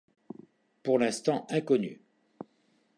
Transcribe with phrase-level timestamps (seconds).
[0.81, 2.01] Pour l'instant inconnue.